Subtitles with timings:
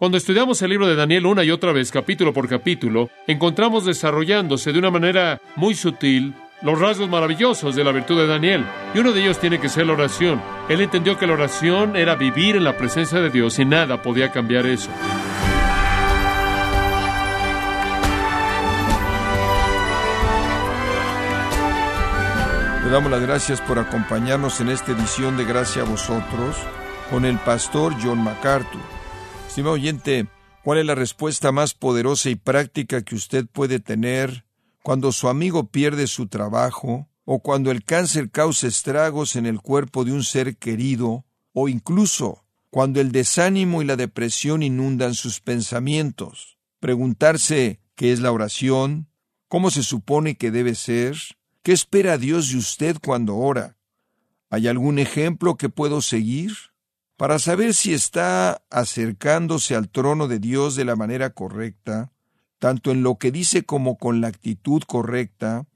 [0.00, 4.72] Cuando estudiamos el libro de Daniel una y otra vez, capítulo por capítulo, encontramos desarrollándose
[4.72, 8.64] de una manera muy sutil los rasgos maravillosos de la virtud de Daniel.
[8.94, 10.40] Y uno de ellos tiene que ser la oración.
[10.70, 14.32] Él entendió que la oración era vivir en la presencia de Dios y nada podía
[14.32, 14.88] cambiar eso.
[22.82, 26.56] Le damos las gracias por acompañarnos en esta edición de Gracia a vosotros
[27.10, 28.99] con el pastor John MacArthur.
[29.66, 30.26] Oyente,
[30.64, 34.44] ¿cuál es la respuesta más poderosa y práctica que usted puede tener
[34.82, 40.04] cuando su amigo pierde su trabajo o cuando el cáncer causa estragos en el cuerpo
[40.04, 46.58] de un ser querido o incluso cuando el desánimo y la depresión inundan sus pensamientos?
[46.78, 49.08] Preguntarse qué es la oración,
[49.48, 51.16] cómo se supone que debe ser,
[51.62, 53.76] qué espera Dios de usted cuando ora.
[54.48, 56.69] ¿Hay algún ejemplo que puedo seguir?
[57.20, 62.12] Para saber si está acercándose al trono de Dios de la manera correcta,
[62.58, 65.66] tanto en lo que dice como con la actitud correcta,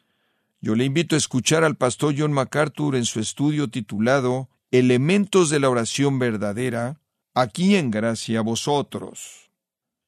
[0.63, 5.61] yo le invito a escuchar al pastor John MacArthur en su estudio titulado Elementos de
[5.61, 6.99] la oración verdadera,
[7.35, 9.51] aquí en gracia a vosotros.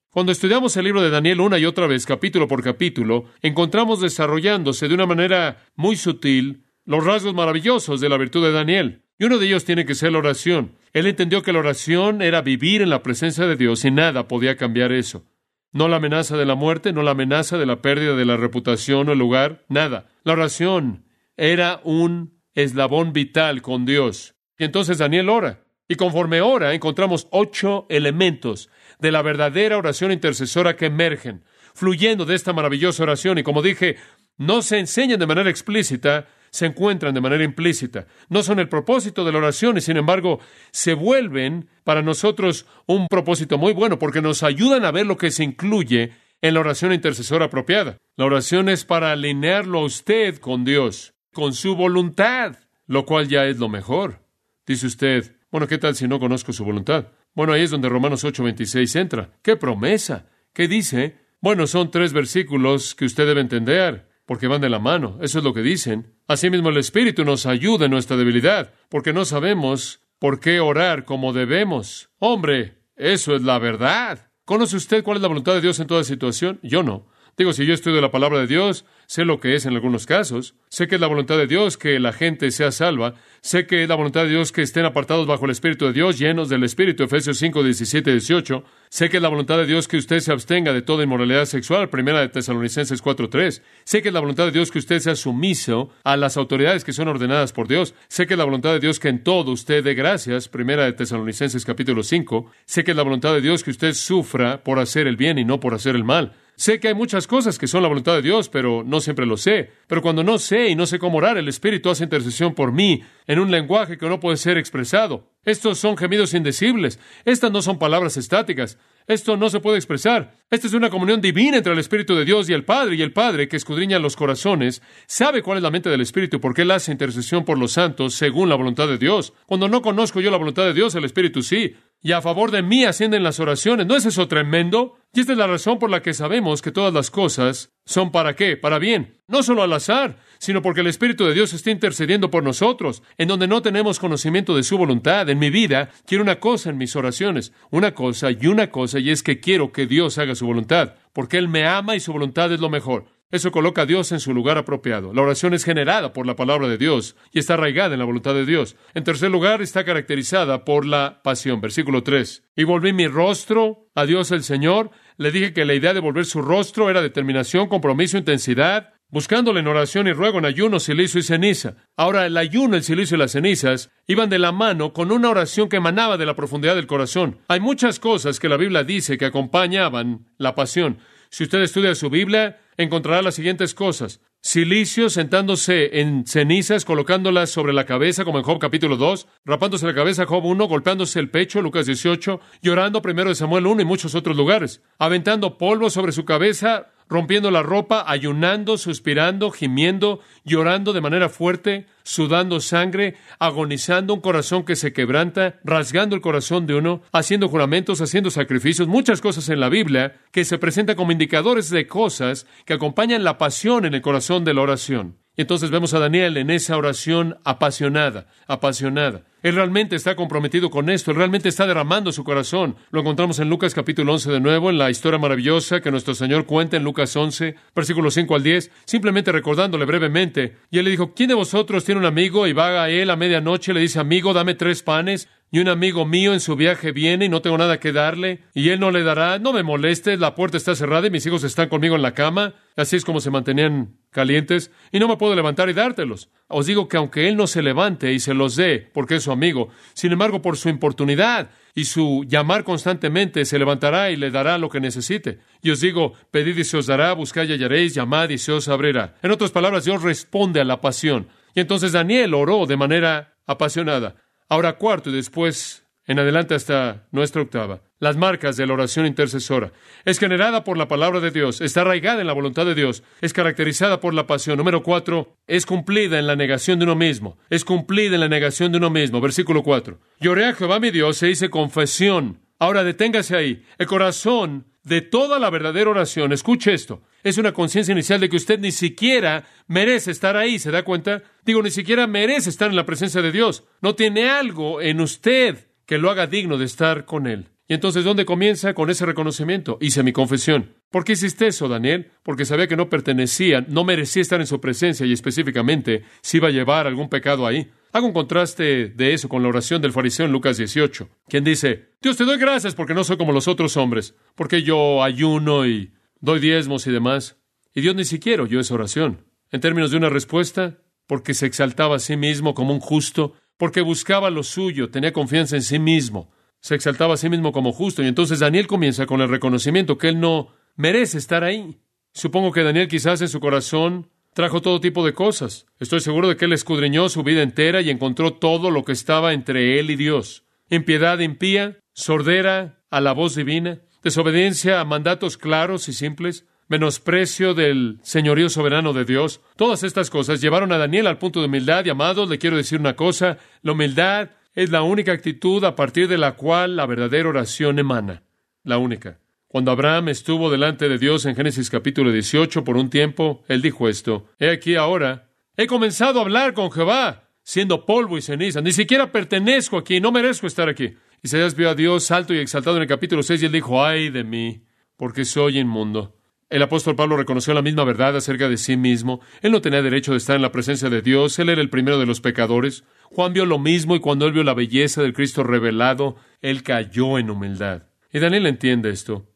[0.09, 4.89] Cuando estudiamos el libro de Daniel una y otra vez, capítulo por capítulo, encontramos desarrollándose
[4.89, 9.03] de una manera muy sutil los rasgos maravillosos de la virtud de Daniel.
[9.19, 10.73] Y uno de ellos tiene que ser la oración.
[10.97, 14.56] Él entendió que la oración era vivir en la presencia de Dios y nada podía
[14.56, 15.27] cambiar eso.
[15.70, 19.06] No la amenaza de la muerte, no la amenaza de la pérdida de la reputación
[19.06, 20.06] o el lugar, nada.
[20.25, 21.05] La oración
[21.36, 24.36] era un eslabón vital con Dios.
[24.56, 25.66] Y entonces Daniel ora.
[25.86, 31.44] Y conforme ora, encontramos ocho elementos de la verdadera oración intercesora que emergen,
[31.75, 33.36] fluyendo de esta maravillosa oración.
[33.36, 33.97] Y como dije,
[34.38, 36.27] no se enseñan de manera explícita,
[36.57, 38.07] se encuentran de manera implícita.
[38.29, 40.41] No son el propósito de la oración y sin embargo
[40.73, 45.31] se vuelven para nosotros un propósito muy bueno porque nos ayudan a ver lo que
[45.31, 47.99] se incluye en la oración intercesora apropiada.
[48.17, 52.56] La oración es para alinearlo a usted con Dios, con su voluntad,
[52.87, 54.21] lo cual ya es lo mejor.
[54.66, 57.09] Dice usted, bueno, ¿qué tal si no conozco su voluntad?
[57.34, 59.31] Bueno, ahí es donde Romanos 8:26 entra.
[59.43, 60.27] ¡Qué promesa!
[60.55, 61.16] ¿Qué dice?
[61.41, 65.19] Bueno, son tres versículos que usted debe entender porque van de la mano.
[65.22, 66.14] Eso es lo que dicen.
[66.26, 71.32] Asimismo, el Espíritu nos ayuda en nuestra debilidad, porque no sabemos por qué orar como
[71.32, 72.10] debemos.
[72.19, 74.32] Hombre, eso es la verdad.
[74.44, 76.60] ¿Conoce usted cuál es la voluntad de Dios en toda situación?
[76.62, 77.09] Yo no.
[77.38, 80.54] Digo, si yo estudio la palabra de Dios, sé lo que es en algunos casos.
[80.70, 83.12] Sé que es la voluntad de Dios que la gente sea salva.
[83.42, 86.19] Sé que es la voluntad de Dios que estén apartados bajo el Espíritu de Dios,
[86.19, 88.64] llenos del Espíritu, Efesios 5, 17 18.
[88.88, 91.91] Sé que es la voluntad de Dios que usted se abstenga de toda inmoralidad sexual,
[91.91, 93.62] primera de Tesalonicenses 4, 3.
[93.84, 96.94] Sé que es la voluntad de Dios que usted sea sumiso a las autoridades que
[96.94, 97.94] son ordenadas por Dios.
[98.08, 100.94] Sé que es la voluntad de Dios que en todo usted dé gracias, primera de
[100.94, 102.50] Tesalonicenses capítulo 5.
[102.64, 105.44] Sé que es la voluntad de Dios que usted sufra por hacer el bien y
[105.44, 106.32] no por hacer el mal.
[106.59, 109.37] Sé que hay muchas cosas que son la voluntad de Dios, pero no siempre lo
[109.37, 109.71] sé.
[109.87, 113.03] Pero cuando no sé y no sé cómo orar, el Espíritu hace intercesión por mí
[113.27, 115.31] en un lenguaje que no puede ser expresado.
[115.45, 116.99] Estos son gemidos indecibles.
[117.27, 118.78] Estas no son palabras estáticas.
[119.06, 120.34] Esto no se puede expresar.
[120.50, 123.12] Esta es una comunión divina entre el Espíritu de Dios y el Padre, y el
[123.12, 126.91] Padre, que escudriña los corazones, sabe cuál es la mente del Espíritu, porque Él hace
[126.91, 129.34] intercesión por los santos según la voluntad de Dios.
[129.45, 132.62] Cuando no conozco yo la voluntad de Dios, el Espíritu sí y a favor de
[132.62, 133.84] mí ascienden las oraciones.
[133.84, 134.94] ¿No es eso tremendo?
[135.12, 138.37] Y esta es la razón por la que sabemos que todas las cosas son para
[138.37, 139.15] qué, para bien.
[139.27, 143.27] No solo al azar, sino porque el Espíritu de Dios está intercediendo por nosotros, en
[143.27, 145.28] donde no tenemos conocimiento de su voluntad.
[145.28, 149.11] En mi vida quiero una cosa en mis oraciones, una cosa y una cosa, y
[149.11, 152.53] es que quiero que Dios haga su voluntad, porque Él me ama y su voluntad
[152.53, 153.06] es lo mejor.
[153.32, 155.12] Eso coloca a Dios en su lugar apropiado.
[155.12, 158.34] La oración es generada por la palabra de Dios y está arraigada en la voluntad
[158.34, 158.76] de Dios.
[158.94, 161.60] En tercer lugar, está caracterizada por la pasión.
[161.60, 162.44] Versículo 3.
[162.54, 164.91] Y volví mi rostro a Dios el Señor.
[165.16, 169.66] Le dije que la idea de volver su rostro era determinación, compromiso, intensidad, buscándole en
[169.66, 171.75] oración y ruego, en ayuno, silicio y ceniza.
[171.97, 175.69] Ahora, el ayuno, el silicio y las cenizas iban de la mano con una oración
[175.69, 177.38] que emanaba de la profundidad del corazón.
[177.48, 180.98] Hay muchas cosas que la Biblia dice que acompañaban la pasión.
[181.28, 184.21] Si usted estudia su Biblia, encontrará las siguientes cosas.
[184.43, 189.95] Silicio sentándose en cenizas, colocándolas sobre la cabeza, como en Job capítulo 2, rapándose la
[189.95, 194.15] cabeza, Job 1, golpeándose el pecho, Lucas 18, llorando primero de Samuel 1 y muchos
[194.15, 201.00] otros lugares, aventando polvo sobre su cabeza, rompiendo la ropa, ayunando, suspirando, gimiendo, llorando de
[201.00, 207.03] manera fuerte, sudando sangre, agonizando un corazón que se quebranta, rasgando el corazón de uno,
[207.12, 211.86] haciendo juramentos, haciendo sacrificios, muchas cosas en la Biblia que se presentan como indicadores de
[211.86, 215.26] cosas que acompañan la pasión en el corazón de la oración.
[215.36, 219.22] Y entonces vemos a Daniel en esa oración apasionada, apasionada.
[219.42, 222.77] Él realmente está comprometido con esto, él realmente está derramando su corazón.
[222.91, 226.47] Lo encontramos en Lucas capítulo 11 de nuevo, en la historia maravillosa que nuestro Señor
[226.47, 230.56] cuenta en Lucas 11, versículos 5 al 10, simplemente recordándole brevemente.
[230.71, 233.16] Y él le dijo, ¿quién de vosotros tiene un amigo y va a él a
[233.16, 235.28] medianoche y le dice, amigo, dame tres panes?
[235.51, 238.71] Y un amigo mío en su viaje viene y no tengo nada que darle, y
[238.71, 241.69] él no le dará, no me molestes, la puerta está cerrada y mis hijos están
[241.69, 245.69] conmigo en la cama, así es como se mantenían calientes, y no me puedo levantar
[245.69, 246.31] y dártelos.
[246.48, 249.33] Os digo que aunque él no se levante y se los dé, porque es su
[249.33, 254.59] amigo, sin embargo, por su importunidad y su llamar constantemente, se levantará y le dará
[254.59, 255.39] lo que necesite.
[255.63, 258.69] Y os digo, pedid y se os dará, buscad y hallaréis, llamad y se os
[258.69, 259.14] abrirá.
[259.23, 261.28] En otras palabras, Dios responde a la pasión.
[261.54, 264.16] Y entonces Daniel oró de manera apasionada.
[264.49, 267.83] Ahora cuarto y después en adelante hasta nuestra octava.
[267.99, 269.73] Las marcas de la oración intercesora.
[270.04, 273.33] Es generada por la palabra de Dios, está arraigada en la voluntad de Dios, es
[273.33, 274.59] caracterizada por la pasión.
[274.59, 277.38] Número cuatro, es cumplida en la negación de uno mismo.
[277.50, 279.21] Es cumplida en la negación de uno mismo.
[279.21, 279.99] Versículo cuatro.
[280.21, 282.40] Lloré a Jehová mi Dios e hice confesión.
[282.59, 283.64] Ahora deténgase ahí.
[283.78, 288.37] El corazón de toda la verdadera oración, escuche esto, es una conciencia inicial de que
[288.37, 291.25] usted ni siquiera merece estar ahí, ¿se da cuenta?
[291.44, 293.64] Digo, ni siquiera merece estar en la presencia de Dios.
[293.83, 297.49] No tiene algo en usted que lo haga digno de estar con Él.
[297.66, 298.75] Y entonces, ¿dónde comienza?
[298.75, 299.76] Con ese reconocimiento.
[299.80, 300.76] Hice mi confesión.
[300.92, 302.12] ¿Por qué hiciste eso, Daniel?
[302.23, 306.47] Porque sabía que no pertenecía, no merecía estar en su presencia y específicamente si iba
[306.47, 307.73] a llevar algún pecado ahí.
[307.97, 311.93] Hago un contraste de eso con la oración del fariseo en Lucas 18, quien dice,
[312.02, 315.95] Dios te doy gracias porque no soy como los otros hombres, porque yo ayuno y
[316.21, 317.38] doy diezmos y demás.
[317.75, 319.25] Y Dios ni siquiera oyó esa oración.
[319.50, 320.76] En términos de una respuesta,
[321.07, 325.57] porque se exaltaba a sí mismo como un justo, porque buscaba lo suyo, tenía confianza
[325.57, 328.02] en sí mismo, se exaltaba a sí mismo como justo.
[328.02, 331.81] Y entonces Daniel comienza con el reconocimiento que él no merece estar ahí.
[332.12, 335.64] Supongo que Daniel quizás en su corazón trajo todo tipo de cosas.
[335.80, 339.33] Estoy seguro de que él escudriñó su vida entera y encontró todo lo que estaba
[339.33, 340.44] entre él y Dios.
[340.68, 347.99] Impiedad impía, sordera a la voz divina, desobediencia a mandatos claros y simples, menosprecio del
[348.02, 349.40] señorío soberano de Dios.
[349.56, 352.78] Todas estas cosas llevaron a Daniel al punto de humildad y amados, le quiero decir
[352.78, 357.30] una cosa, la humildad es la única actitud a partir de la cual la verdadera
[357.30, 358.23] oración emana.
[358.64, 359.18] La única.
[359.49, 363.88] Cuando Abraham estuvo delante de Dios en Génesis capítulo 18 por un tiempo, él dijo
[363.88, 368.73] esto, He aquí ahora, he comenzado a hablar con Jehová, siendo polvo y ceniza, ni
[368.73, 370.95] siquiera pertenezco aquí, no merezco estar aquí.
[371.23, 374.11] Isaías vio a Dios alto y exaltado en el capítulo 6 y él dijo, ay
[374.11, 374.64] de mí,
[374.97, 376.16] porque soy inmundo.
[376.49, 379.21] El apóstol Pablo reconoció la misma verdad acerca de sí mismo.
[379.42, 381.37] Él no tenía derecho de estar en la presencia de Dios.
[381.40, 382.85] Él era el primero de los pecadores.
[383.11, 387.19] Juan vio lo mismo y cuando él vio la belleza del Cristo revelado, él cayó
[387.19, 387.88] en humildad.
[388.12, 389.26] Y Daniel entiende esto.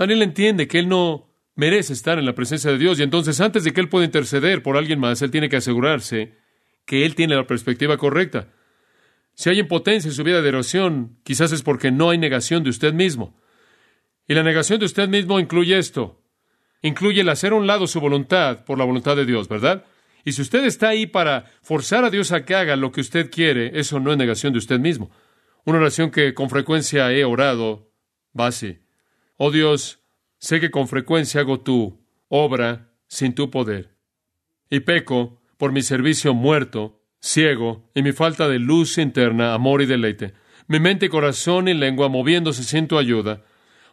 [0.00, 3.64] Daniel entiende que él no merece estar en la presencia de Dios y entonces antes
[3.64, 6.38] de que él pueda interceder por alguien más, él tiene que asegurarse
[6.86, 8.48] que él tiene la perspectiva correcta.
[9.34, 12.70] Si hay impotencia en su vida de oración, quizás es porque no hay negación de
[12.70, 13.38] usted mismo.
[14.26, 16.22] Y la negación de usted mismo incluye esto.
[16.80, 19.84] Incluye el hacer a un lado su voluntad por la voluntad de Dios, ¿verdad?
[20.24, 23.30] Y si usted está ahí para forzar a Dios a que haga lo que usted
[23.30, 25.10] quiere, eso no es negación de usted mismo.
[25.66, 27.92] Una oración que con frecuencia he orado
[28.34, 28.78] va así.
[29.42, 30.00] Oh Dios,
[30.38, 31.98] sé que con frecuencia hago tu
[32.28, 33.96] obra sin tu poder.
[34.68, 39.86] Y peco por mi servicio muerto, ciego, y mi falta de luz interna, amor y
[39.86, 40.34] deleite.
[40.66, 43.42] Mi mente corazón y lengua moviéndose sin tu ayuda.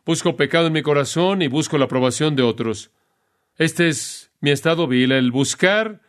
[0.06, 2.92] Busco pecado en mi corazón y busco la aprobación de otros.
[3.56, 6.02] Este es mi estado vil, el buscar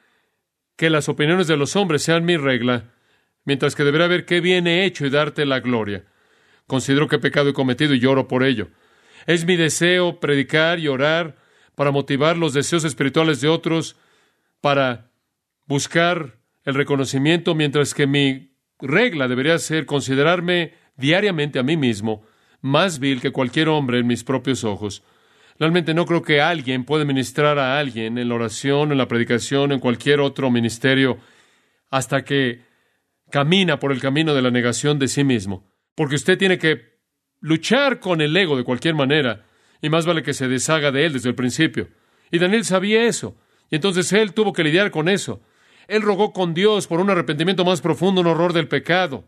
[0.75, 2.91] que las opiniones de los hombres sean mi regla,
[3.45, 6.07] mientras que deberá ver qué bien he hecho y darte la gloria.
[6.67, 8.67] Considero que pecado he cometido y lloro por ello.
[9.29, 11.37] Es mi deseo predicar y orar
[11.75, 13.95] para motivar los deseos espirituales de otros,
[14.63, 15.11] para
[15.67, 22.23] buscar el reconocimiento, mientras que mi regla debería ser considerarme diariamente a mí mismo
[22.63, 25.03] más vil que cualquier hombre en mis propios ojos.
[25.59, 29.73] Realmente no creo que alguien pueda ministrar a alguien en la oración, en la predicación,
[29.73, 31.19] en cualquier otro ministerio,
[31.91, 32.63] hasta que
[33.31, 35.71] camina por el camino de la negación de sí mismo.
[35.95, 36.88] Porque usted tiene que
[37.41, 39.47] luchar con el ego de cualquier manera,
[39.81, 41.89] y más vale que se deshaga de él desde el principio.
[42.31, 43.37] Y Daniel sabía eso,
[43.71, 45.41] y entonces él tuvo que lidiar con eso.
[45.87, 49.25] Él rogó con Dios por un arrepentimiento más profundo, un horror del pecado,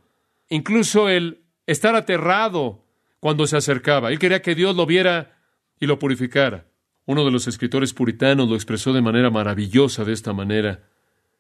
[0.48, 2.84] incluso el estar aterrado
[3.20, 4.10] cuando se acercaba.
[4.10, 5.38] Él quería que Dios lo viera
[5.78, 6.66] y lo purificara.
[7.06, 10.88] Uno de los escritores puritanos lo expresó de manera maravillosa de esta manera.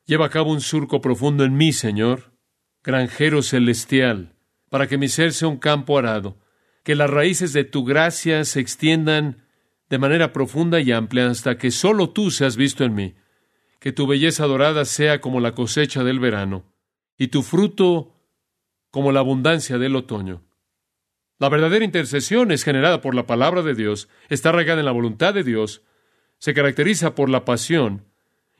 [0.06, 2.32] Lleva a cabo un surco profundo en mí, Señor,
[2.82, 4.34] granjero celestial,
[4.70, 6.38] para que mi ser sea un campo arado
[6.82, 9.44] que las raíces de tu gracia se extiendan
[9.88, 13.14] de manera profunda y amplia hasta que solo tú seas visto en mí,
[13.80, 16.64] que tu belleza dorada sea como la cosecha del verano,
[17.18, 18.14] y tu fruto
[18.90, 20.42] como la abundancia del otoño.
[21.38, 25.34] La verdadera intercesión es generada por la palabra de Dios, está arraigada en la voluntad
[25.34, 25.82] de Dios,
[26.38, 28.06] se caracteriza por la pasión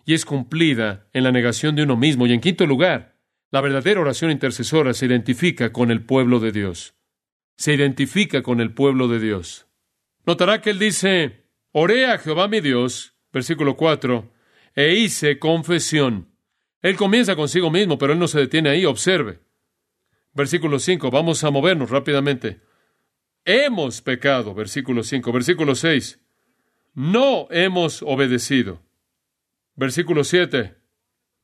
[0.04, 2.26] y es cumplida en la negación de uno mismo.
[2.26, 3.16] Y en quinto lugar,
[3.50, 6.94] la verdadera oración intercesora se identifica con el pueblo de Dios.
[7.61, 9.67] Se identifica con el pueblo de Dios.
[10.25, 14.33] Notará que él dice, oré a Jehová mi Dios, versículo 4,
[14.75, 16.31] e hice confesión.
[16.81, 19.40] Él comienza consigo mismo, pero él no se detiene ahí, observe.
[20.33, 22.62] Versículo 5, vamos a movernos rápidamente.
[23.45, 25.31] Hemos pecado, versículo 5.
[25.31, 26.19] Versículo 6,
[26.95, 28.81] no hemos obedecido.
[29.76, 30.79] Versículo 7,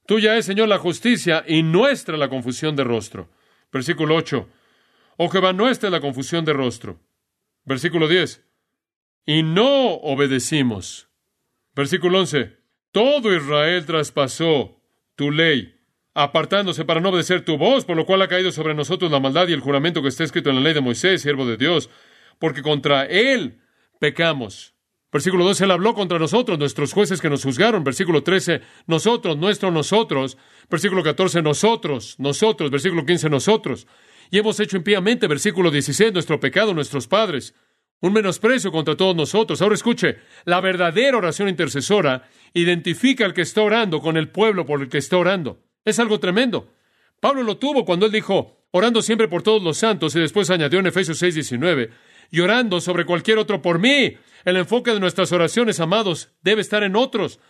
[0.07, 3.29] tuya es, Señor, la justicia y nuestra la confusión de rostro.
[3.71, 4.49] Versículo 8,
[5.17, 7.01] oh Jehová, nuestra la confusión de rostro.
[7.65, 8.45] Versículo 10,
[9.27, 11.09] y no obedecimos.
[11.75, 12.57] Versículo 11,
[12.93, 14.81] todo Israel traspasó
[15.17, 15.75] tu ley
[16.15, 19.49] apartándose para no obedecer tu voz, por lo cual ha caído sobre nosotros la maldad
[19.49, 21.91] y el juramento que está escrito en la ley de Moisés, siervo de Dios,
[22.39, 23.61] porque contra él
[24.01, 24.75] pecamos.
[25.13, 27.85] Versículo 12, él habló contra nosotros, nuestros jueces que nos juzgaron.
[27.85, 30.37] Versículo 13, nosotros, nuestro, nosotros.
[30.71, 32.71] Versículo 14, nosotros, nosotros.
[32.71, 33.87] Versículo 15, nosotros.
[34.30, 35.26] Y hemos hecho impíamente.
[35.26, 37.54] Versículo 16, nuestro pecado, nuestros padres.
[38.00, 39.62] Un menosprecio contra todos nosotros.
[39.62, 44.83] Ahora escuche, la verdadera oración intercesora identifica al que está orando con el pueblo por
[44.83, 45.62] el que está orando.
[45.85, 46.73] Es algo tremendo.
[47.21, 50.78] Pablo lo tuvo cuando él dijo, orando siempre por todos los santos, y después añadió
[50.78, 51.90] en Efesios 6, 19,
[52.30, 54.16] y orando sobre cualquier otro por mí.
[54.45, 57.40] El enfoque de nuestras oraciones, amados, debe estar en otros.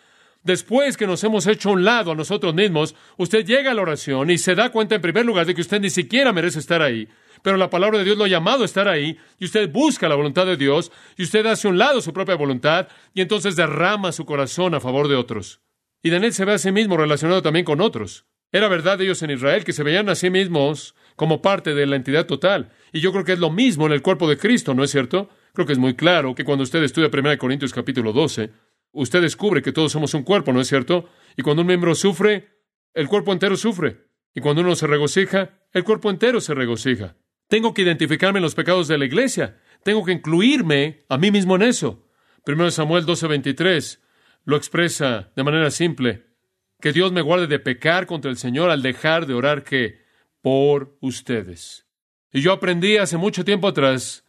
[0.46, 4.30] Después que nos hemos hecho un lado a nosotros mismos, usted llega a la oración
[4.30, 7.08] y se da cuenta en primer lugar de que usted ni siquiera merece estar ahí.
[7.42, 10.14] Pero la palabra de Dios lo ha llamado a estar ahí, y usted busca la
[10.14, 14.24] voluntad de Dios, y usted hace un lado su propia voluntad, y entonces derrama su
[14.24, 15.62] corazón a favor de otros.
[16.00, 18.24] Y Daniel se ve a sí mismo relacionado también con otros.
[18.52, 21.86] Era verdad de ellos en Israel que se veían a sí mismos como parte de
[21.86, 22.70] la entidad total.
[22.92, 25.28] Y yo creo que es lo mismo en el cuerpo de Cristo, ¿no es cierto?
[25.54, 28.52] Creo que es muy claro que cuando usted estudia 1 Corintios capítulo 12,
[28.96, 31.08] usted descubre que todos somos un cuerpo, ¿no es cierto?
[31.36, 32.48] Y cuando un miembro sufre,
[32.94, 34.06] el cuerpo entero sufre.
[34.34, 37.16] Y cuando uno se regocija, el cuerpo entero se regocija.
[37.48, 39.60] Tengo que identificarme en los pecados de la iglesia.
[39.84, 42.08] Tengo que incluirme a mí mismo en eso.
[42.44, 44.00] 1 Samuel 12:23
[44.44, 46.26] lo expresa de manera simple.
[46.80, 50.04] Que Dios me guarde de pecar contra el Señor al dejar de orar que
[50.40, 51.86] por ustedes.
[52.32, 54.24] Y yo aprendí hace mucho tiempo atrás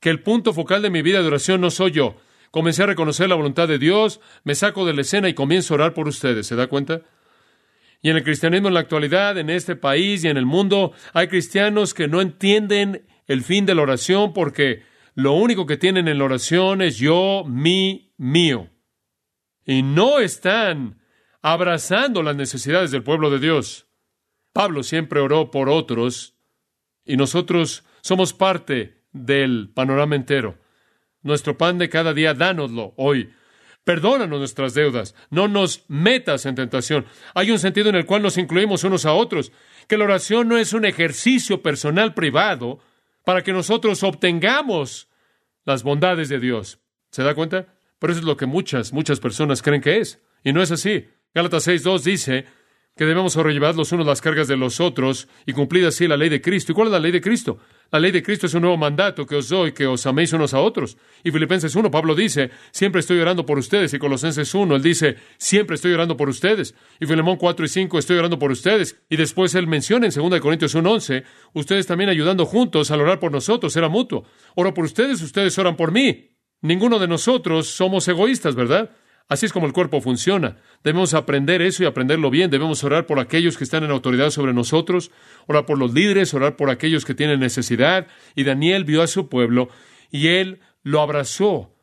[0.00, 2.16] que el punto focal de mi vida de oración no soy yo.
[2.50, 5.76] Comencé a reconocer la voluntad de Dios, me saco de la escena y comienzo a
[5.76, 6.46] orar por ustedes.
[6.46, 7.02] ¿Se da cuenta?
[8.00, 11.28] Y en el cristianismo en la actualidad, en este país y en el mundo, hay
[11.28, 14.82] cristianos que no entienden el fin de la oración porque
[15.14, 18.70] lo único que tienen en la oración es yo, mi, mío
[19.68, 20.98] y no están
[21.42, 23.86] abrazando las necesidades del pueblo de Dios.
[24.54, 26.34] Pablo siempre oró por otros
[27.04, 30.58] y nosotros somos parte del panorama entero.
[31.22, 33.32] Nuestro pan de cada día, dánoslo hoy.
[33.84, 37.06] Perdónanos nuestras deudas, no nos metas en tentación.
[37.34, 39.50] Hay un sentido en el cual nos incluimos unos a otros,
[39.86, 42.80] que la oración no es un ejercicio personal privado
[43.24, 45.08] para que nosotros obtengamos
[45.64, 46.80] las bondades de Dios.
[47.10, 47.66] ¿Se da cuenta?
[47.98, 50.22] Pero eso es lo que muchas, muchas personas creen que es.
[50.44, 51.08] Y no es así.
[51.34, 52.46] Gálatas 6.2 dice
[52.96, 56.28] que debemos sobrellevar los unos las cargas de los otros y cumplir así la ley
[56.28, 56.72] de Cristo.
[56.72, 57.58] ¿Y cuál es la ley de Cristo?
[57.90, 60.52] La ley de Cristo es un nuevo mandato que os doy, que os améis unos
[60.52, 60.98] a otros.
[61.24, 63.94] Y Filipenses 1, Pablo dice, siempre estoy orando por ustedes.
[63.94, 66.74] Y Colosenses 1, él dice, siempre estoy orando por ustedes.
[67.00, 69.00] Y Filemón 4 y 5, estoy orando por ustedes.
[69.08, 73.20] Y después él menciona en 2 Corintios 1, 11, ustedes también ayudando juntos al orar
[73.20, 74.24] por nosotros, era mutuo.
[74.54, 76.36] Oro por ustedes, ustedes oran por mí.
[76.60, 78.90] Ninguno de nosotros somos egoístas, ¿verdad?
[79.28, 80.56] Así es como el cuerpo funciona.
[80.82, 82.50] Debemos aprender eso y aprenderlo bien.
[82.50, 85.10] Debemos orar por aquellos que están en autoridad sobre nosotros,
[85.46, 88.06] orar por los líderes, orar por aquellos que tienen necesidad.
[88.34, 89.68] Y Daniel vio a su pueblo
[90.10, 91.74] y él lo abrazó.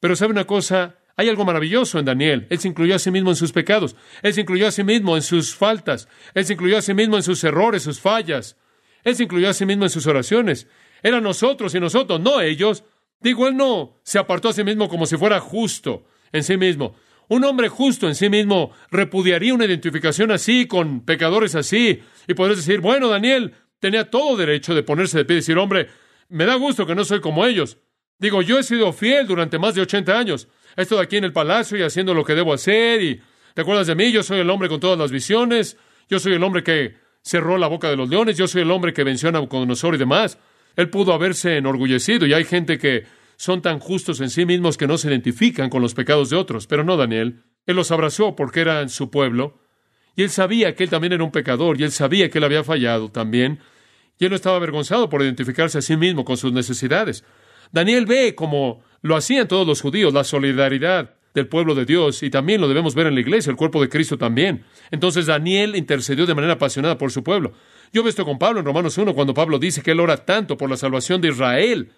[0.00, 2.48] Pero sabe una cosa, hay algo maravilloso en Daniel.
[2.50, 3.94] Él se incluyó a sí mismo en sus pecados.
[4.22, 6.08] Él se incluyó a sí mismo en sus faltas.
[6.34, 8.56] Él se incluyó a sí mismo en sus errores, sus fallas.
[9.04, 10.66] Él se incluyó a sí mismo en sus oraciones.
[11.04, 12.82] Eran nosotros y nosotros, no ellos.
[13.20, 16.94] Digo, él no se apartó a sí mismo como si fuera justo en sí mismo.
[17.28, 22.58] Un hombre justo en sí mismo repudiaría una identificación así, con pecadores así, y podrías
[22.58, 25.88] decir, bueno, Daniel tenía todo derecho de ponerse de pie y decir, hombre,
[26.28, 27.78] me da gusto que no soy como ellos.
[28.18, 30.48] Digo, yo he sido fiel durante más de 80 años.
[30.76, 33.20] He estado aquí en el palacio y haciendo lo que debo hacer, y
[33.54, 34.10] ¿te acuerdas de mí?
[34.10, 35.76] Yo soy el hombre con todas las visiones,
[36.08, 38.94] yo soy el hombre que cerró la boca de los leones, yo soy el hombre
[38.94, 40.38] que venció a Nabucodonosor y demás.
[40.76, 43.04] Él pudo haberse enorgullecido y hay gente que
[43.38, 46.66] son tan justos en sí mismos que no se identifican con los pecados de otros,
[46.66, 47.44] pero no Daniel.
[47.66, 49.60] Él los abrazó porque eran su pueblo.
[50.16, 51.80] Y él sabía que él también era un pecador.
[51.80, 53.60] Y él sabía que él había fallado también.
[54.18, 57.24] Y él no estaba avergonzado por identificarse a sí mismo con sus necesidades.
[57.70, 62.30] Daniel ve, como lo hacían todos los judíos, la solidaridad del pueblo de Dios y
[62.30, 64.64] también lo debemos ver en la iglesia, el cuerpo de Cristo también.
[64.90, 67.52] Entonces Daniel intercedió de manera apasionada por su pueblo.
[67.92, 70.56] Yo veo esto con Pablo en Romanos 1 cuando Pablo dice que él ora tanto
[70.56, 71.92] por la salvación de Israel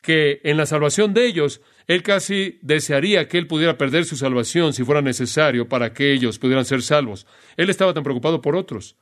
[0.00, 4.72] que en la salvación de ellos, él casi desearía que él pudiera perder su salvación
[4.72, 7.26] si fuera necesario para que ellos pudieran ser salvos.
[7.56, 8.96] Él estaba tan preocupado por otros.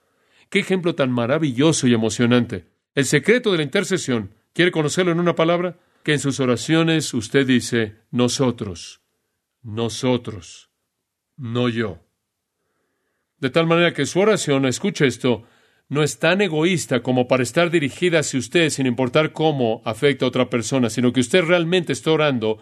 [0.49, 2.67] Qué ejemplo tan maravilloso y emocionante.
[2.95, 5.79] El secreto de la intercesión, ¿quiere conocerlo en una palabra?
[6.03, 9.03] Que en sus oraciones usted dice, nosotros,
[9.63, 10.71] nosotros,
[11.37, 11.99] no yo.
[13.39, 15.45] De tal manera que su oración, escuche esto,
[15.89, 20.29] no es tan egoísta como para estar dirigida hacia usted sin importar cómo afecta a
[20.29, 22.59] otra persona, sino que usted realmente está orando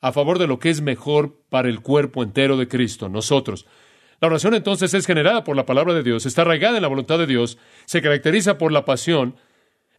[0.00, 3.66] a favor de lo que es mejor para el cuerpo entero de Cristo, nosotros.
[4.20, 7.18] La oración entonces es generada por la palabra de Dios, está arraigada en la voluntad
[7.18, 9.36] de Dios, se caracteriza por la pasión,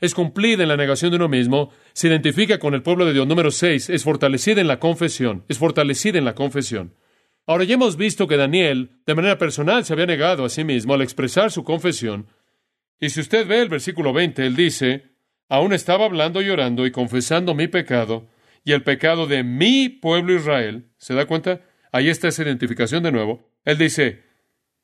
[0.02, 3.28] es cumplida en la negación de uno mismo, se identifica con el pueblo de Dios.
[3.28, 6.94] Número seis, es fortalecida en la confesión, es fortalecida en la confesión.
[7.46, 10.94] Ahora ya hemos visto que Daniel, de manera personal, se había negado a sí mismo
[10.94, 12.28] al expresar su confesión,
[13.00, 15.12] y si usted ve el versículo 20, él dice,
[15.48, 18.28] aún estaba hablando y orando y confesando mi pecado
[18.64, 20.90] y el pecado de mi pueblo Israel.
[20.98, 21.62] ¿Se da cuenta?
[21.92, 23.50] Ahí está esa identificación de nuevo.
[23.66, 24.24] Él dice,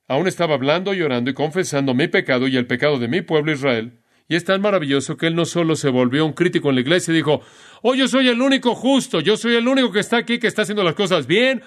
[0.07, 4.00] aún estaba hablando y y confesando mi pecado y el pecado de mi pueblo Israel.
[4.27, 7.12] Y es tan maravilloso que él no solo se volvió un crítico en la iglesia
[7.12, 7.41] y dijo,
[7.84, 10.63] oh, yo soy el único justo, yo soy el único que está aquí, que está
[10.63, 11.62] haciendo las cosas bien,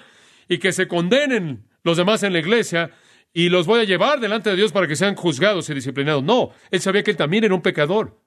[0.49, 2.91] y que se condenen los demás en la iglesia,
[3.33, 6.23] y los voy a llevar delante de Dios para que sean juzgados y disciplinados.
[6.23, 8.19] No, él sabía que él también era un pecador.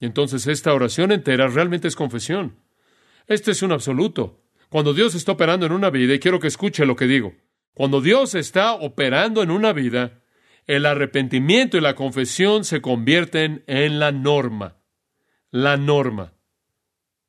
[0.00, 2.58] Y entonces esta oración entera realmente es confesión.
[3.26, 4.42] Esto es un absoluto.
[4.68, 7.34] Cuando Dios está operando en una vida, y quiero que escuche lo que digo,
[7.74, 10.22] cuando Dios está operando en una vida,
[10.66, 14.78] el arrepentimiento y la confesión se convierten en la norma.
[15.50, 16.32] La norma.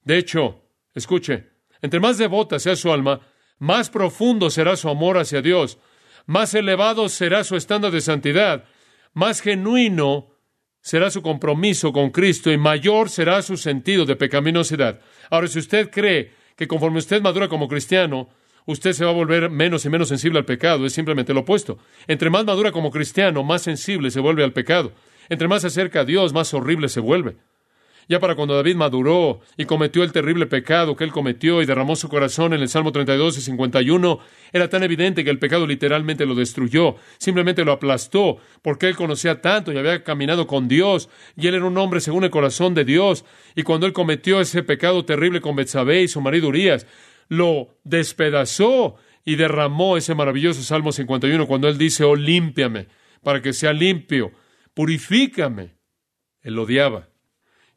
[0.02, 1.50] De hecho, escuche,
[1.82, 3.22] entre más devota sea su alma,
[3.60, 5.78] más profundo será su amor hacia Dios,
[6.26, 8.66] más elevado será su estándar de santidad,
[9.14, 10.32] más genuino
[10.82, 15.02] será su compromiso con Cristo y mayor será su sentido de pecaminosidad.
[15.32, 18.30] Ahora, si usted cree que conforme usted madura como cristiano,
[18.66, 21.80] usted se va a volver menos y menos sensible al pecado, es simplemente lo opuesto.
[22.08, 24.94] Entre más madura como cristiano, más sensible se vuelve al pecado.
[25.30, 27.38] Entre más se acerca a Dios, más horrible se vuelve.
[28.08, 31.96] Ya para cuando David maduró y cometió el terrible pecado que él cometió y derramó
[31.96, 34.20] su corazón en el Salmo 32 y 51,
[34.54, 39.42] era tan evidente que el pecado literalmente lo destruyó, simplemente lo aplastó, porque él conocía
[39.42, 42.86] tanto y había caminado con Dios, y él era un hombre según el corazón de
[42.86, 46.86] Dios, y cuando él cometió ese pecado terrible con Betsabé y su marido Urias,
[47.28, 52.88] lo despedazó y derramó ese maravilloso Salmo 51 cuando él dice, oh, límpiame,
[53.24, 54.32] para que sea limpio,
[54.76, 55.74] purifícame.
[56.44, 57.10] Él odiaba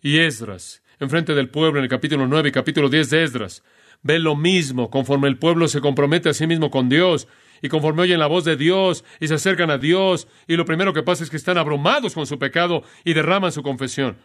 [0.03, 3.63] y Esdras, enfrente del pueblo en el capítulo 9 y capítulo 10 de Esdras,
[4.03, 7.27] ve lo mismo conforme el pueblo se compromete a sí mismo con Dios
[7.63, 10.93] y conforme oyen la voz de Dios y se acercan a Dios y lo primero
[10.93, 14.19] que pasa es que están abrumados con su pecado y derraman su confesión.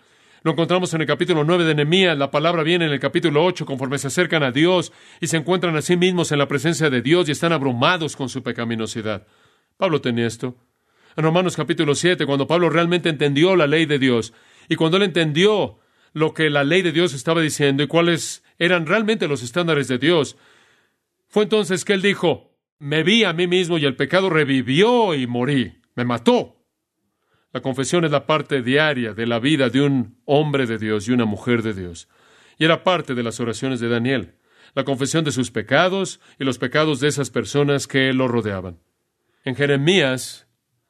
[0.44, 3.66] Lo encontramos en el capítulo 9 de Nehemías, la palabra viene en el capítulo 8
[3.66, 7.02] conforme se acercan a Dios y se encuentran a sí mismos en la presencia de
[7.02, 9.26] Dios y están abrumados con su pecaminosidad.
[9.78, 10.56] Pablo tenía esto.
[11.16, 14.34] En Romanos capítulo 7, cuando Pablo realmente entendió la ley de Dios
[14.69, 15.80] y cuando él entendió
[16.13, 19.97] lo que la ley de Dios estaba diciendo y cuáles eran realmente los estándares de
[19.97, 20.38] Dios,
[21.28, 25.26] fue entonces que él dijo, me vi a mí mismo y el pecado revivió y
[25.26, 26.60] morí, me mató.
[27.52, 31.12] La confesión es la parte diaria de la vida de un hombre de Dios y
[31.12, 32.08] una mujer de Dios.
[32.58, 34.36] Y era parte de las oraciones de Daniel,
[34.76, 38.80] la confesión de sus pecados y los pecados de esas personas que lo rodeaban.
[39.43, 40.47] En Jeremías,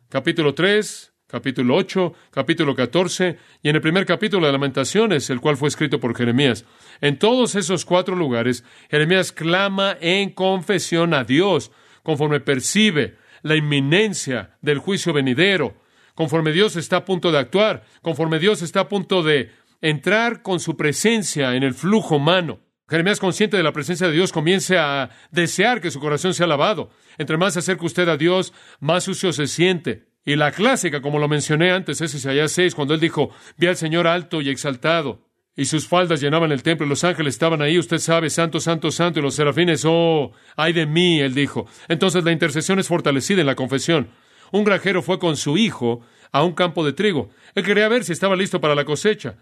[0.09, 5.57] capítulo 3, capítulo 8, capítulo 14 y en el primer capítulo de Lamentaciones, el cual
[5.57, 6.63] fue escrito por Jeremías.
[7.01, 11.71] En todos esos cuatro lugares, Jeremías clama en confesión a Dios,
[12.03, 15.73] conforme percibe la inminencia del juicio venidero,
[16.13, 19.49] conforme Dios está a punto de actuar, conforme Dios está a punto de
[19.81, 22.59] entrar con su presencia en el flujo humano.
[22.87, 26.91] Jeremías, consciente de la presencia de Dios, comienza a desear que su corazón sea lavado.
[27.17, 30.12] Entre más se acerca usted a Dios, más sucio se siente.
[30.25, 33.75] Y la clásica, como lo mencioné antes, es Isaías 6, cuando él dijo, vi al
[33.75, 37.77] Señor alto y exaltado, y sus faldas llenaban el templo, y los ángeles estaban ahí,
[37.77, 41.67] usted sabe, santo, santo, santo, y los serafines, oh, ay de mí, él dijo.
[41.89, 44.09] Entonces la intercesión es fortalecida en la confesión.
[44.51, 47.29] Un granjero fue con su hijo a un campo de trigo.
[47.55, 49.35] Él quería ver si estaba listo para la cosecha.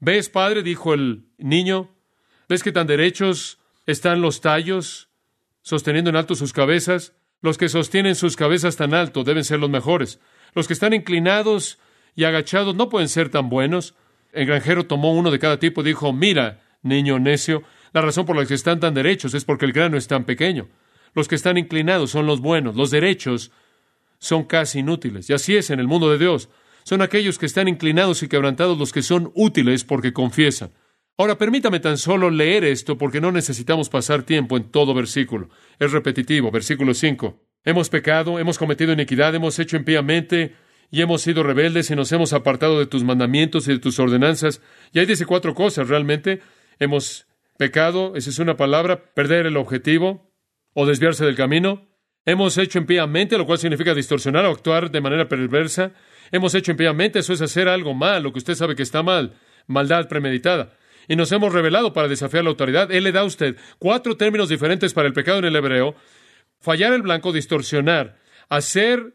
[0.00, 0.62] ¿Ves, padre?
[0.62, 1.94] dijo el niño.
[2.48, 5.08] ¿Ves que tan derechos están los tallos
[5.62, 7.15] sosteniendo en alto sus cabezas.
[7.42, 10.20] Los que sostienen sus cabezas tan alto deben ser los mejores.
[10.54, 11.78] Los que están inclinados
[12.14, 13.94] y agachados no pueden ser tan buenos.
[14.32, 18.36] El granjero tomó uno de cada tipo y dijo, mira, niño necio, la razón por
[18.36, 20.68] la que están tan derechos es porque el grano es tan pequeño.
[21.14, 23.50] Los que están inclinados son los buenos, los derechos
[24.18, 25.30] son casi inútiles.
[25.30, 26.48] Y así es en el mundo de Dios.
[26.84, 30.70] Son aquellos que están inclinados y quebrantados los que son útiles porque confiesan.
[31.18, 35.48] Ahora permítame tan solo leer esto porque no necesitamos pasar tiempo en todo versículo.
[35.78, 36.50] Es repetitivo.
[36.50, 37.42] Versículo 5.
[37.64, 40.54] Hemos pecado, hemos cometido iniquidad, hemos hecho impíamente
[40.90, 44.60] y hemos sido rebeldes y nos hemos apartado de tus mandamientos y de tus ordenanzas.
[44.92, 46.42] Y ahí dice cuatro cosas realmente.
[46.78, 47.26] Hemos
[47.56, 50.30] pecado, esa es una palabra, perder el objetivo
[50.74, 51.88] o desviarse del camino.
[52.26, 55.92] Hemos hecho impíamente, lo cual significa distorsionar o actuar de manera perversa.
[56.30, 59.32] Hemos hecho impíamente, eso es hacer algo mal, lo que usted sabe que está mal,
[59.66, 60.76] maldad premeditada.
[61.08, 62.90] Y nos hemos revelado para desafiar la autoridad.
[62.90, 65.94] Él le da a usted cuatro términos diferentes para el pecado en el hebreo.
[66.60, 69.14] Fallar el blanco, distorsionar, hacer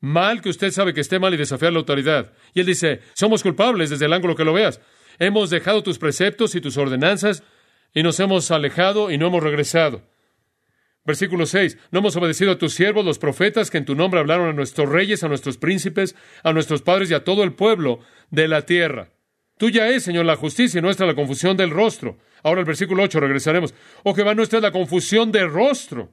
[0.00, 2.32] mal que usted sabe que esté mal y desafiar la autoridad.
[2.54, 4.80] Y él dice, somos culpables desde el ángulo que lo veas.
[5.18, 7.42] Hemos dejado tus preceptos y tus ordenanzas
[7.94, 10.02] y nos hemos alejado y no hemos regresado.
[11.04, 11.78] Versículo 6.
[11.90, 14.88] No hemos obedecido a tus siervos, los profetas, que en tu nombre hablaron a nuestros
[14.88, 18.00] reyes, a nuestros príncipes, a nuestros padres y a todo el pueblo
[18.30, 19.11] de la tierra.
[19.62, 22.18] Tuya es, Señor, la justicia y nuestra la confusión del rostro.
[22.42, 23.72] Ahora el versículo 8, regresaremos.
[24.02, 26.10] Oh Jehová, nuestra es la confusión de rostro.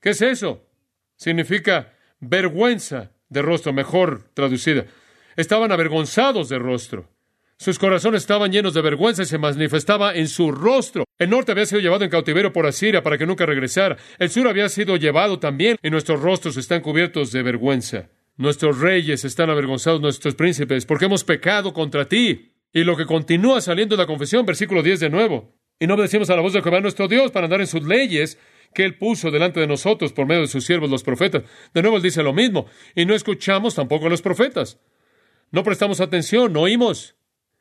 [0.00, 0.66] ¿Qué es eso?
[1.14, 4.86] Significa vergüenza de rostro, mejor traducida.
[5.36, 7.08] Estaban avergonzados de rostro.
[7.56, 11.04] Sus corazones estaban llenos de vergüenza y se manifestaba en su rostro.
[11.20, 13.96] El norte había sido llevado en cautiverio por Asiria para que nunca regresara.
[14.18, 18.08] El sur había sido llevado también y nuestros rostros están cubiertos de vergüenza.
[18.38, 22.51] Nuestros reyes están avergonzados, nuestros príncipes, porque hemos pecado contra ti.
[22.72, 25.54] Y lo que continúa saliendo de la confesión, versículo 10 de nuevo.
[25.78, 28.38] Y no obedecimos a la voz de Jehová nuestro Dios para andar en sus leyes
[28.74, 31.42] que Él puso delante de nosotros por medio de sus siervos los profetas.
[31.74, 32.66] De nuevo Él dice lo mismo.
[32.94, 34.80] Y no escuchamos tampoco a los profetas.
[35.50, 37.16] No prestamos atención, no oímos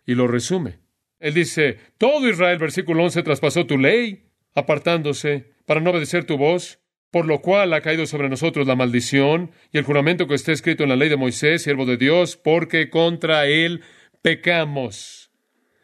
[0.05, 0.79] y lo resume.
[1.19, 6.79] Él dice, todo Israel, versículo 11, traspasó tu ley, apartándose para no obedecer tu voz,
[7.11, 10.83] por lo cual ha caído sobre nosotros la maldición y el juramento que está escrito
[10.83, 13.81] en la ley de Moisés, siervo de Dios, porque contra él
[14.21, 15.31] pecamos.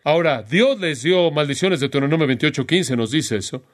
[0.04, 3.66] Ahora, Dios les dio maldiciones, de Deuteronomio 28, 15 nos dice eso.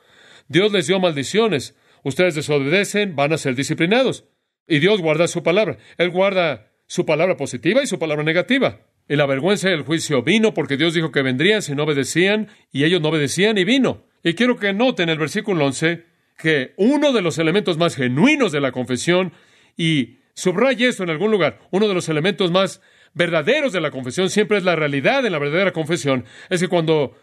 [0.47, 1.75] Dios les dio maldiciones.
[2.03, 4.25] Ustedes desobedecen, van a ser disciplinados.
[4.67, 5.77] Y Dios guarda su palabra.
[5.97, 8.81] Él guarda su palabra positiva y su palabra negativa.
[9.07, 12.49] Y la vergüenza y el juicio vino porque Dios dijo que vendrían si no obedecían,
[12.71, 14.07] y ellos no obedecían y vino.
[14.23, 16.05] Y quiero que noten el versículo 11
[16.37, 19.33] que uno de los elementos más genuinos de la confesión,
[19.77, 22.81] y subraya esto en algún lugar, uno de los elementos más
[23.13, 27.15] verdaderos de la confesión siempre es la realidad en la verdadera confesión, es que cuando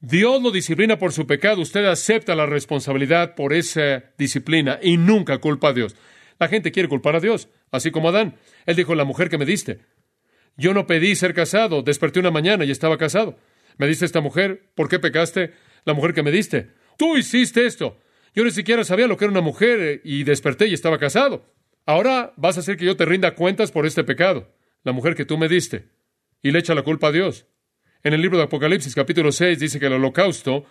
[0.00, 5.38] Dios lo disciplina por su pecado, usted acepta la responsabilidad por esa disciplina y nunca
[5.38, 5.96] culpa a Dios.
[6.38, 8.36] La gente quiere culpar a Dios, así como Adán.
[8.66, 9.80] Él dijo, la mujer que me diste.
[10.56, 13.38] Yo no pedí ser casado, desperté una mañana y estaba casado.
[13.76, 15.52] Me diste esta mujer, ¿por qué pecaste?
[15.84, 16.70] La mujer que me diste.
[16.96, 17.98] Tú hiciste esto.
[18.34, 21.46] Yo ni siquiera sabía lo que era una mujer eh, y desperté y estaba casado.
[21.86, 24.48] Ahora vas a hacer que yo te rinda cuentas por este pecado,
[24.84, 25.88] la mujer que tú me diste.
[26.42, 27.46] Y le echa la culpa a Dios.
[28.02, 30.66] En el libro de Apocalipsis capítulo 6 dice que el holocausto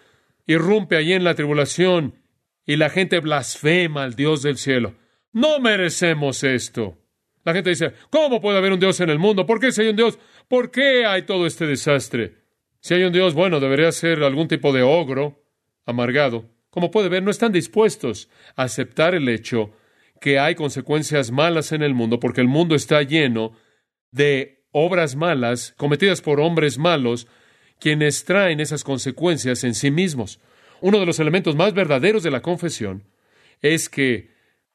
[0.46, 2.22] irrumpe allí en la tribulación
[2.66, 4.96] y la gente blasfema al Dios del cielo.
[5.32, 7.00] No merecemos esto.
[7.44, 9.46] La gente dice, ¿cómo puede haber un Dios en el mundo?
[9.46, 10.18] ¿Por qué si hay un Dios?
[10.48, 12.36] ¿Por qué hay todo este desastre?
[12.80, 15.44] Si hay un Dios, bueno, debería ser algún tipo de ogro,
[15.86, 16.50] amargado.
[16.70, 19.72] Como puede ver, no están dispuestos a aceptar el hecho
[20.22, 23.54] que hay consecuencias malas en el mundo, porque el mundo está lleno
[24.14, 27.28] de obras malas cometidas por hombres malos,
[27.80, 30.40] quienes traen esas consecuencias en sí mismos.
[30.80, 33.04] Uno de los elementos más verdaderos de la confesión
[33.62, 34.32] es que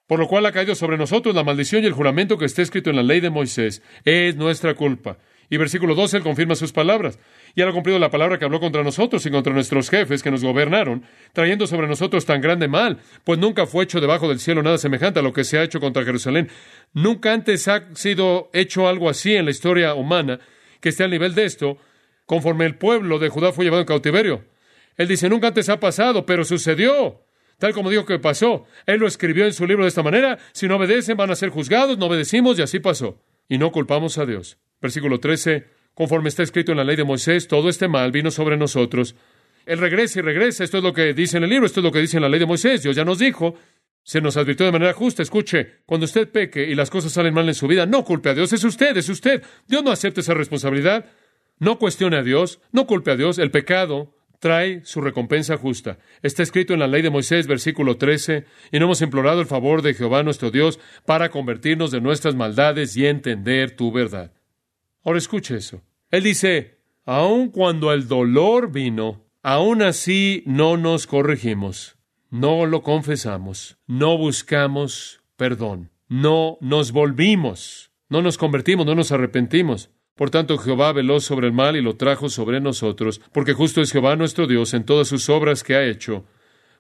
[0.07, 2.88] por lo cual ha caído sobre nosotros la maldición y el juramento que está escrito
[2.88, 3.83] en la ley de Moisés.
[4.05, 5.18] Es nuestra culpa.
[5.50, 7.18] Y versículo 12, él confirma sus palabras.
[7.54, 10.30] Y él ha cumplido la palabra que habló contra nosotros y contra nuestros jefes que
[10.30, 14.62] nos gobernaron, trayendo sobre nosotros tan grande mal, pues nunca fue hecho debajo del cielo
[14.62, 16.48] nada semejante a lo que se ha hecho contra Jerusalén.
[16.92, 20.40] Nunca antes ha sido hecho algo así en la historia humana
[20.80, 21.78] que esté al nivel de esto,
[22.26, 24.44] conforme el pueblo de Judá fue llevado en cautiverio.
[24.96, 27.22] Él dice, nunca antes ha pasado, pero sucedió
[27.58, 28.64] tal como dijo que pasó.
[28.87, 31.50] Él lo escribió en su libro de esta manera, si no obedecen van a ser
[31.50, 33.20] juzgados, no obedecimos y así pasó.
[33.48, 34.58] Y no culpamos a Dios.
[34.80, 38.56] Versículo 13, conforme está escrito en la ley de Moisés, todo este mal vino sobre
[38.56, 39.16] nosotros.
[39.66, 41.92] Él regresa y regresa, esto es lo que dice en el libro, esto es lo
[41.92, 43.54] que dice en la ley de Moisés, Dios ya nos dijo,
[44.02, 47.46] se nos advirtió de manera justa, escuche, cuando usted peque y las cosas salen mal
[47.46, 49.42] en su vida, no culpe a Dios, es usted, es usted.
[49.66, 51.04] Dios no acepta esa responsabilidad.
[51.58, 55.98] No cuestione a Dios, no culpe a Dios, el pecado trae su recompensa justa.
[56.22, 59.82] Está escrito en la ley de Moisés, versículo 13, y no hemos implorado el favor
[59.82, 64.32] de Jehová nuestro Dios para convertirnos de nuestras maldades y entender tu verdad.
[65.09, 65.81] Ahora escuche eso.
[66.11, 71.97] Él dice, aun cuando el dolor vino, aún así no nos corregimos,
[72.29, 79.88] no lo confesamos, no buscamos perdón, no nos volvimos, no nos convertimos, no nos arrepentimos.
[80.14, 83.92] Por tanto, Jehová veló sobre el mal y lo trajo sobre nosotros, porque justo es
[83.92, 86.27] Jehová nuestro Dios en todas sus obras que ha hecho,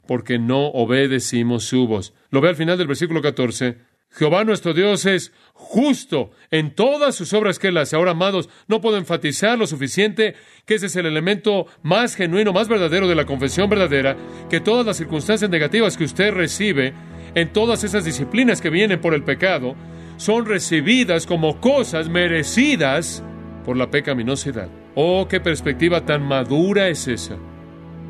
[0.06, 2.12] porque no obedecimos su voz.
[2.28, 3.78] Lo ve al final del versículo 14.
[4.10, 7.96] Jehová nuestro Dios es justo en todas sus obras que él hace.
[7.96, 12.68] Ahora, amados, no puedo enfatizar lo suficiente que ese es el elemento más genuino, más
[12.68, 14.16] verdadero de la confesión verdadera,
[14.48, 16.94] que todas las circunstancias negativas que usted recibe
[17.34, 19.76] en todas esas disciplinas que vienen por el pecado,
[20.16, 23.22] son recibidas como cosas merecidas
[23.64, 24.68] por la pecaminosidad.
[24.94, 27.36] Oh, qué perspectiva tan madura es esa.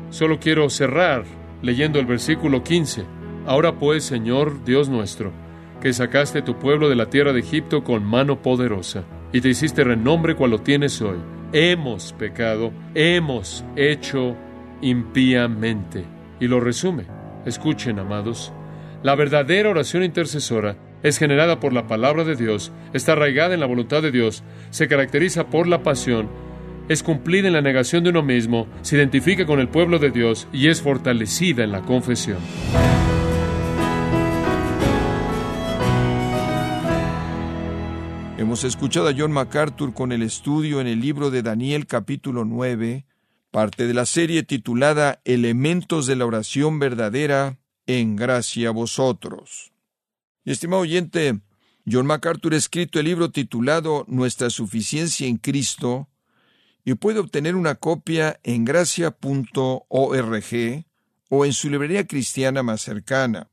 [0.09, 1.23] Solo quiero cerrar
[1.61, 3.03] leyendo el versículo 15.
[3.45, 5.31] Ahora pues, Señor Dios nuestro,
[5.81, 9.83] que sacaste tu pueblo de la tierra de Egipto con mano poderosa, y te hiciste
[9.83, 11.17] renombre cual lo tienes hoy.
[11.53, 14.35] Hemos pecado, hemos hecho
[14.81, 16.05] impíamente.
[16.39, 17.05] Y lo resume.
[17.45, 18.53] Escuchen, amados,
[19.03, 23.65] la verdadera oración intercesora es generada por la palabra de Dios, está arraigada en la
[23.65, 26.29] voluntad de Dios, se caracteriza por la pasión,
[26.89, 30.47] es cumplida en la negación de uno mismo, se identifica con el pueblo de Dios
[30.51, 32.39] y es fortalecida en la confesión.
[38.39, 43.05] Hemos escuchado a John MacArthur con el estudio en el libro de Daniel capítulo 9,
[43.51, 49.73] parte de la serie titulada Elementos de la oración verdadera, en gracia a vosotros.
[50.45, 51.41] Estimado oyente,
[51.85, 56.07] John MacArthur ha escrito el libro titulado Nuestra suficiencia en Cristo
[56.85, 59.83] y puede obtener una copia en gracia.org
[61.27, 63.49] o en su librería cristiana más cercana.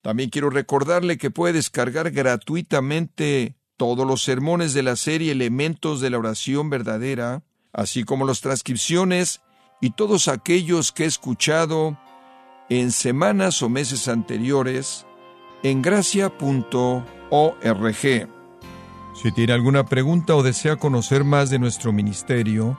[0.00, 6.08] También quiero recordarle que puede descargar gratuitamente todos los sermones de la serie Elementos de
[6.08, 7.42] la Oración Verdadera,
[7.72, 9.40] así como las transcripciones
[9.80, 11.98] y todos aquellos que he escuchado
[12.70, 15.04] en semanas o meses anteriores
[15.64, 17.02] en gracia.org.
[19.20, 22.78] Si tiene alguna pregunta o desea conocer más de nuestro ministerio,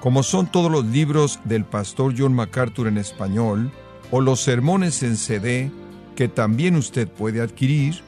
[0.00, 3.70] como son todos los libros del pastor John MacArthur en español,
[4.10, 5.70] o los sermones en CD
[6.16, 8.07] que también usted puede adquirir,